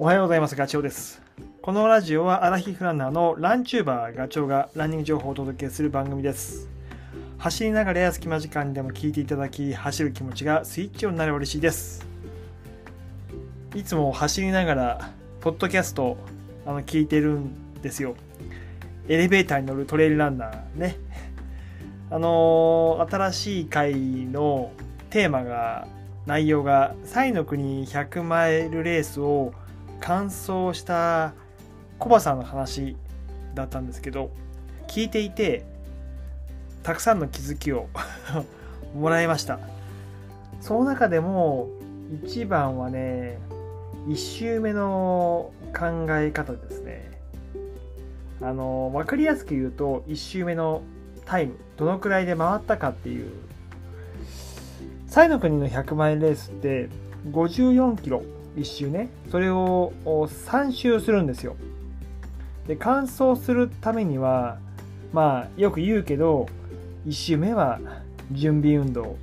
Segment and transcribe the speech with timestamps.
[0.00, 0.54] おはようございます。
[0.54, 1.20] ガチョウです。
[1.60, 6.68] このラジオはアラヒフランナーのランチューバーガチョウがランニング情報をお届けする番組です。
[7.36, 12.06] 走りながらや隙間時間でも聞いていただき、走る気持ちがスイッチオンになれば嬉しいです。
[13.74, 16.16] いつも走りながら、ポッドキャスト
[16.64, 18.14] あの聞いてるんですよ。
[19.08, 20.96] エレベーターに乗るトレイルランナーね。
[22.12, 24.70] あのー新しい回の
[25.10, 25.88] テーマが
[26.24, 29.52] 内容が「サイの国100マイルレースを
[30.00, 31.34] 完走した
[31.98, 32.96] コバさんの話
[33.54, 34.30] だったんですけど
[34.86, 35.64] 聞いていて
[36.82, 37.88] たくさんの気づきを
[38.94, 39.58] もらいました。
[40.60, 41.68] その中でも
[42.24, 43.38] 一番はね
[44.06, 47.10] 1周目の考え方ですね。
[48.40, 50.82] あの分かりやすく言うと1周目の
[51.26, 53.30] タイムどのくらいで回ったかっていう。
[55.08, 56.88] サイの国の100マイルレースって
[57.30, 58.22] 54キロ
[58.58, 59.08] 1周ね。
[59.30, 61.56] それを3周するんですよ。
[62.66, 64.58] で完走するためには
[65.12, 66.46] まあよく言うけど
[67.06, 67.80] 1周目は
[68.32, 69.16] 準備運動。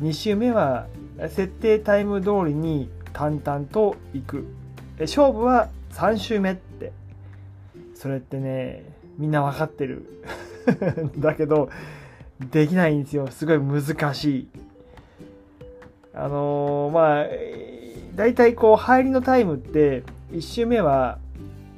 [0.00, 0.86] 2周目は
[1.28, 4.46] 設定タイム通りに淡々と行く。
[5.00, 6.92] 勝負は3周目って。
[7.94, 8.84] それってね
[9.18, 10.04] みんな分かってる。
[11.18, 11.70] だけど
[12.50, 13.26] できないんですよ。
[13.28, 14.48] すごい難しい。
[16.12, 17.24] あのーまあ
[18.16, 21.18] 大体こう入りのタイムって1周目は、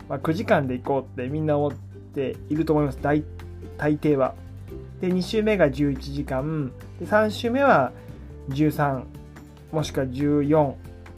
[0.09, 2.99] ま、9時間で行こうってみんな思っていると思います。
[3.03, 3.25] 大
[3.77, 4.35] 大抵は。
[5.01, 6.73] で2周目が11時間。
[7.01, 7.93] で3周目は
[8.51, 9.05] 13
[9.73, 10.75] もしくは14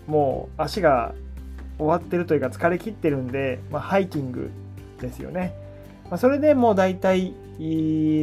[0.07, 1.15] もう足が
[1.79, 4.51] 終わってるというか疲れ切ってるんで、まあ、ハイキング
[5.01, 5.55] ですよね、
[6.11, 7.33] まあ、それでもう大体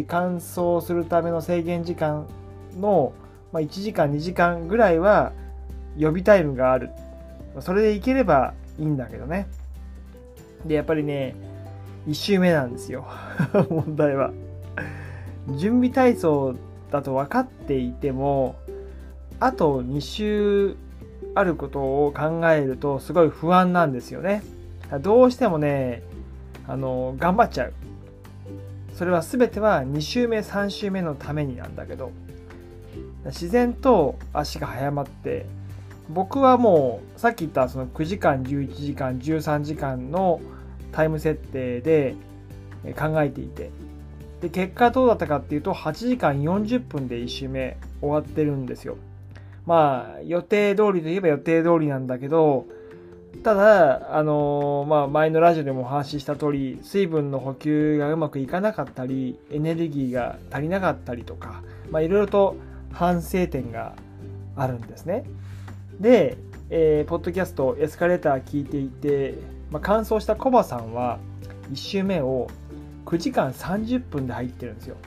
[0.08, 2.28] 乾燥するための制限時間
[2.78, 3.14] の
[3.52, 5.32] まあ、1時間2時間ぐらいは
[5.98, 6.90] 予備タイムがある。
[7.60, 9.48] それでいければいいんだけどね。
[10.66, 11.36] でやっぱりね
[12.08, 13.06] 1周目なんですよ。
[13.70, 14.32] 問題は。
[15.56, 16.56] 準備体操
[16.92, 18.56] だと分かっていても
[19.40, 20.76] あと2週
[21.36, 24.44] あることを考えるとすごい不安なんですよね。
[25.02, 26.04] どうしてもね
[26.68, 27.74] あの頑張っちゃう。
[28.94, 32.12] それは全ては2週目3週目のためになんだけど。
[33.26, 35.46] 自然と足が速まって
[36.10, 40.40] 僕はもうさっき言ったその9時間11時間13時間の
[40.92, 42.16] タイム設定で
[42.98, 43.72] 考えていて
[44.42, 48.98] で結果どうだったかっていうと8時間40分で1周目終わってるんですよ
[49.66, 52.66] まあ予定通りといえば予定通りなんだけど
[53.44, 62.56] ただあのまあ前のラジオでもお話しした通り水分の補給がうまくいかなかったりエネルギーが足りなかったりとかまあいろいろと
[62.94, 63.94] 反省点が
[64.56, 65.24] あるんですね。
[66.00, 66.38] で、
[66.70, 69.36] えー、ポッドキャストエスカレーター聞いていて、
[69.72, 71.20] まあ、完走したコバさんは
[71.72, 72.48] 1周目を
[73.06, 74.98] 9時間30分で入ってるんですよ。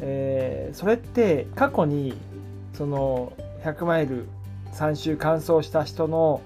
[0.00, 2.14] えー、それって過去に
[2.74, 3.32] その
[3.64, 4.28] 100マイル
[4.74, 6.40] 3周完走した人の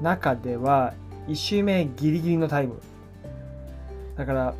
[0.00, 0.94] 中では
[1.28, 2.80] 1周目ギリギリのタイム。
[4.16, 4.54] だから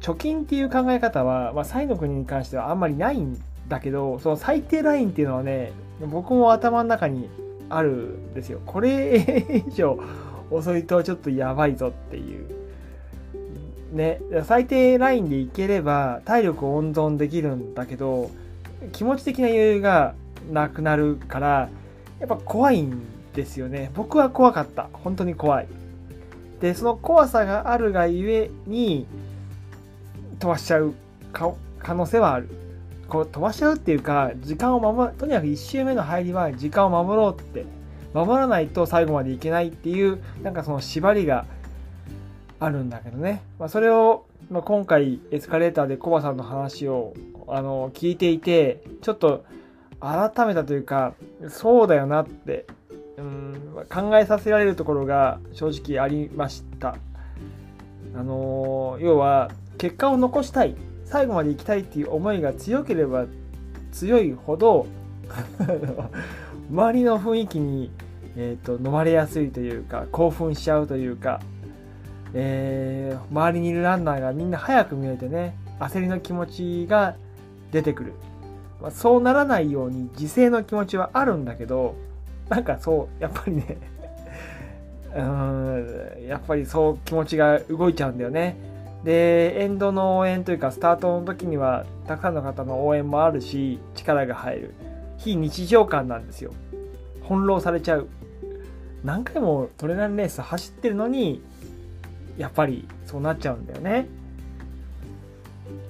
[0.00, 3.36] 貯金っていう考え方は、まあ、サイの国に関してはあんまりないん
[3.70, 5.72] だけどその最低ラインっていうのはね
[6.04, 7.30] 僕も頭の中に
[7.70, 8.60] あるんですよ。
[8.66, 9.98] これ以上
[10.50, 12.48] 遅いとちょっとやばいぞっていう。
[13.92, 14.20] ね。
[14.44, 18.30] 最低ラインでいければ体力を温存できるんだけど
[18.92, 20.14] 気持ち的な余裕が
[20.50, 21.68] なくなるから
[22.18, 23.00] やっぱ怖いん
[23.34, 23.92] ですよね。
[23.94, 24.88] 僕は怖かった。
[24.92, 25.68] 本当に怖い。
[26.60, 29.06] でその怖さがあるがゆえに
[30.40, 30.94] 飛ばしちゃう
[31.32, 31.54] 可
[31.94, 32.48] 能性はある。
[33.10, 37.66] こう飛ばしちゃうっていうか、時間を守る、とにかく1周目の入りは時間を守ろうって、
[38.14, 41.44] 守らないと最後までいけないっていう、なんかその縛りが
[42.60, 43.42] あるんだけどね。
[43.58, 47.12] まあ、それを、まあ、今回エスカレーターでコバさんの話を
[47.48, 49.44] あの聞いていて、ちょっと
[50.00, 51.14] 改めたというか、
[51.48, 52.66] そうだよなって、
[53.18, 53.40] うん
[53.92, 56.96] 考えさせられるところが正直ありました。
[58.14, 60.74] あの要は結果を残したい
[61.10, 63.26] 最後まで行きたいっていう思いが強ければ
[63.90, 64.86] 強いほど
[66.70, 67.90] 周りの雰囲気に、
[68.36, 71.40] えーと、飲まれやすいというか興奮しちゃうというか、
[72.32, 77.16] えー、周りにいるランナーがみんな早く見えてね焦りの気持ちが
[77.72, 78.12] 出てくる、
[78.80, 81.96] まあ、そうならないように自制の気持ちはあるんだけど
[82.48, 83.78] なんかそうやっぱりね
[85.16, 88.69] うんやっぱりそう気持ちが動いちゃうんだよね。
[89.04, 94.74] でエンドの応援というかスタートの時にはたくさんの方の応援もあるし力が入る。
[95.18, 96.52] 非日常感なんですよ。
[97.22, 98.08] 翻弄されちゃう。
[99.04, 101.42] 何回もトレランレース走ってるのに
[102.36, 104.06] やっぱりそうなっちゃうんだよね。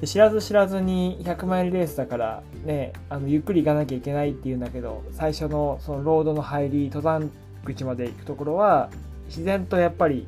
[0.00, 7.30] で知らず知らずに100マイルレースだからねあのゆっくり行かなきゃいけないっていうんだけど最初のそのロードの入り登山
[7.64, 8.90] 口まで行くところは
[9.26, 10.26] 自然とやっぱり、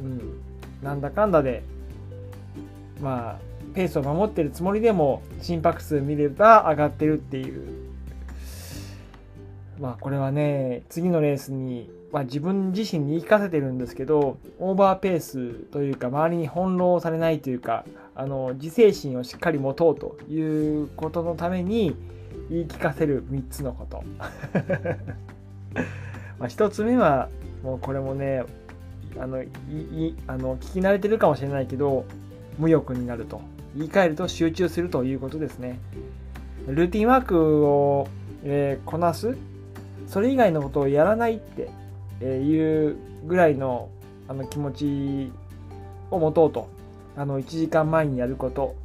[0.00, 0.40] うん、
[0.82, 1.62] なんだかんだで
[3.00, 3.38] まあ
[3.74, 7.86] ペースを守ってるつもりでも心拍数見れば上がってるっていう。
[9.80, 17.84] まあこれはね次のレースに、まあ、自分自身に言い聞かせてるんですけどオーバーペースというか周りに翻弄されないというか
[18.14, 21.94] あの自制心をしっかり持とうということのために
[22.48, 24.02] 言い聞かせる3つのこと。
[26.38, 27.28] まあ1つ目は
[27.62, 28.44] もうこれもね
[29.18, 29.48] あのい
[30.26, 32.04] あの聞き慣れてるかもしれないけど
[32.58, 33.40] 無欲になると。
[33.76, 35.78] 言い換えると集中するということですね。
[36.66, 38.08] ルーティンワークを、
[38.42, 39.36] えー、こなす。
[40.06, 43.88] それ以外のことをやらないっていうぐらいの
[44.28, 45.32] あの気持ち
[46.10, 46.68] を持とうと。
[47.16, 48.76] あの1時間前にやること,、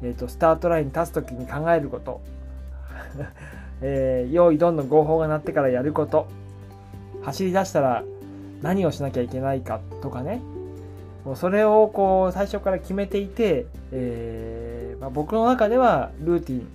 [0.00, 2.20] えーと、スタートラインに立つ時に考えること、
[3.82, 6.28] えー、用意どんどん合法が鳴ってからやること。
[7.22, 8.04] 走り出したら
[8.62, 10.40] 何をしなきゃいけないかとかね。
[11.24, 16.68] もうそれをこう最初から決めていて、えーまあ、僕の中ではルーティン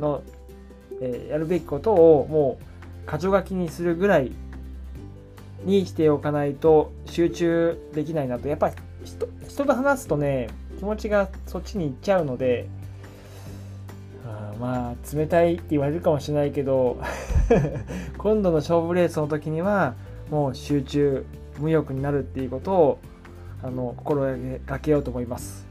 [0.00, 0.22] の、
[1.00, 2.58] えー、やるべきことをも
[3.06, 4.32] う箇条書きにするぐらい
[5.64, 8.48] にしておかないと集中できないなと。
[8.48, 8.74] やっぱり
[9.04, 10.48] 人人と話すとね
[10.78, 12.68] 気持ちがそっちに行っちゃうので
[14.26, 16.98] あまあ冷たいって言われるかもしれないけど
[18.18, 19.94] 今度の勝負レースの時には
[20.30, 21.26] もう集中
[21.58, 22.98] 無欲になるっていうことを
[23.64, 24.26] あの心
[24.66, 25.66] がけようと思います。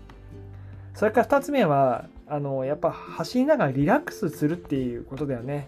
[0.95, 5.67] それから2つ目はあのやっぱ走りながらリラックスするっていうことだよね。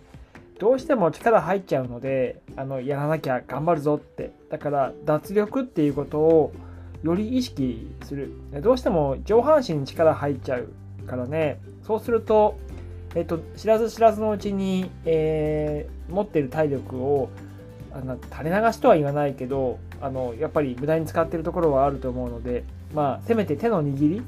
[0.60, 4.32] どうしても力入っちゃうのであのやらなきゃ頑張るぞって。
[4.50, 6.54] だから脱力っていうことを
[7.04, 8.32] より意識する。
[8.64, 10.70] どうしても上半身に力入っちゃう
[11.06, 11.62] からね。
[11.84, 12.58] そうすると、
[13.14, 17.30] えっと、知らず知らずのうちに、えー、持ってる体力を
[17.94, 22.64] あの垂れ流しとは言わないけどあのやっぱり無駄に使ってるところはあると思うので
[22.94, 24.22] まあせめて手の握り。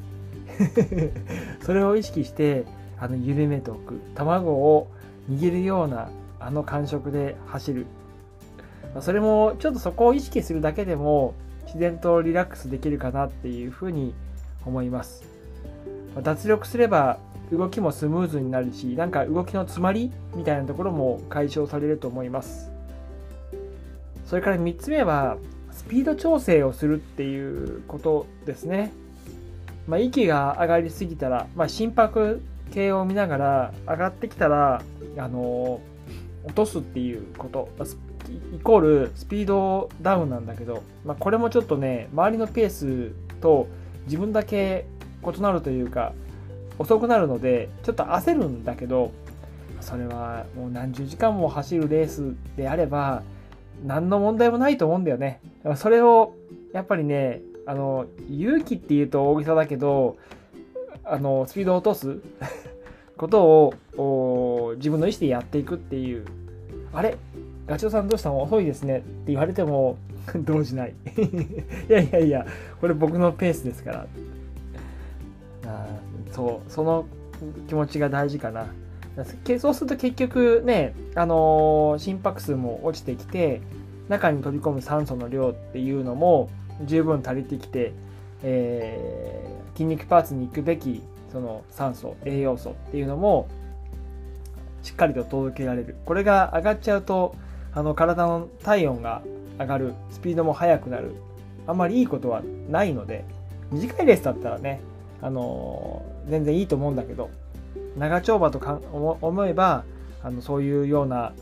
[1.62, 2.64] それを意識して
[3.00, 4.00] あの緩めておく。
[4.16, 4.88] 卵を
[5.30, 6.10] 握るような
[6.40, 7.86] あの感触で走る。
[9.02, 11.34] それもちょっとそこを意識するだけでも
[11.66, 14.14] 自然とリラックスできるかなっていうふうに
[14.66, 15.24] 思います。
[16.24, 17.20] 脱力すれば
[17.52, 22.72] 動きもスムーズになるしなんか動きの詰まりみたいなところも解消されると思います。
[24.26, 25.38] それから3つ目は
[25.78, 28.92] スピード調整をするっていうことですね、
[29.88, 32.42] まあ、息が上がりすぎたら、まあ、心拍
[32.74, 34.82] 計を見ながら上がってきたら
[35.18, 35.80] あの
[36.44, 37.70] 落とすっていうこと。
[38.54, 43.70] イコールスピードダウンなんだけど、まあ、これもちょっとね周りのペースと
[44.06, 44.86] 自分だけ
[45.24, 46.12] 異なるというか
[46.78, 49.14] 遅くなるのでちょっと焦るんだけど
[49.80, 53.24] それはもう何十時間も走るレースであれば
[53.86, 55.42] 何の問題もないと思うんだよね。
[55.76, 56.34] それを
[56.74, 60.18] やっぱりねあの勇気っていうと大げさだけど
[61.04, 62.20] あのスピードを落とす
[63.18, 66.26] ことを自分の意思でやっていくっていう。
[66.94, 67.18] あれ？
[67.68, 68.42] ガチョウさんどうしたの？
[68.42, 69.00] 遅いですね。
[69.00, 69.98] って言われても
[70.36, 70.94] 動じない。
[71.90, 72.46] いやいやいや
[72.80, 74.08] これ僕のペースですから。
[75.66, 75.88] あ
[76.32, 77.06] そうその
[77.68, 78.68] 気持ちが大事かな。
[79.60, 83.62] そうすると結局ね、あのー、心拍数も落ちてきて
[84.10, 86.50] 中に飛び込む酸素の量っていうのも
[86.84, 87.94] 十分足りてきて、
[88.44, 93.48] えー、筋肉パーツに行くべきその酸素栄養素っていうのも
[94.84, 95.96] しっかりと届けられる。
[96.06, 97.36] これが上がっちゃうと
[97.74, 99.22] あの体の体温が
[99.60, 99.94] 上がる。
[100.12, 101.16] スピードも速くなる。
[101.68, 103.26] あんまりいいことはないので
[103.72, 104.80] 短いレースだったらね、
[105.22, 107.30] あのー、全然いいと思うんだけど
[107.98, 109.84] 長丁場とか思えば
[110.24, 111.34] あのそういうような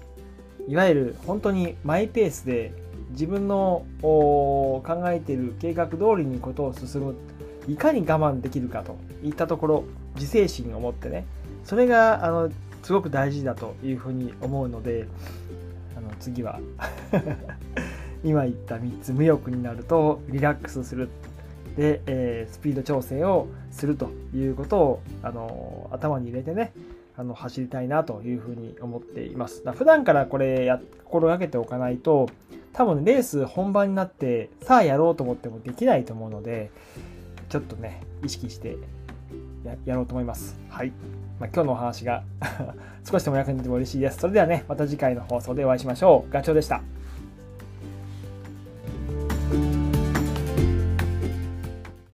[0.67, 2.73] いわゆる本当にマイペースで
[3.11, 7.15] 自分の考えている計画通りにことを進む。
[7.67, 9.83] いかに我慢できるかといったところ
[10.15, 11.25] 自制心を持ってね。
[11.63, 12.51] それがあの
[12.83, 15.07] すごく大事だというふうに思うので
[15.97, 16.59] あの次は
[18.23, 21.09] 今言った3つ無欲になるとリラックスする。
[21.75, 26.71] で、えー、スピード調整をするということをあの頭に入れてね
[27.17, 29.63] あの走りたいなというふうに思っています。
[29.63, 32.29] だ普段からこれや心がけておかないと
[32.73, 36.71] 多分レース本番になってさあやろうと思ってもできないと思うので
[37.47, 38.77] ちょっとね意識して
[39.85, 40.59] やろうと思います。
[40.69, 40.91] はい。
[41.39, 42.23] まあ、今日のお話が
[43.03, 44.19] 少しでも役に立てば嬉しいです。
[44.19, 46.31] それではね、また次回の放送でお会いしましょう。
[46.31, 46.81] ガチョウでした。